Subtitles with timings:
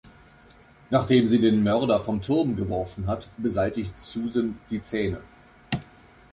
[0.89, 5.21] Nachdem sie den Mörder vom Turm geworfen hat, beseitigt Susan die Zähne.